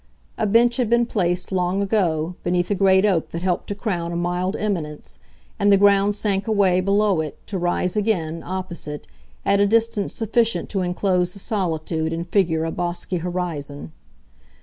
[0.35, 4.11] A bench had been placed, long ago, beneath a great oak that helped to crown
[4.11, 5.19] a mild eminence,
[5.59, 9.05] and the ground sank away below it, to rise again, opposite,
[9.45, 13.91] at a distance sufficient to enclose the solitude and figure a bosky horizon.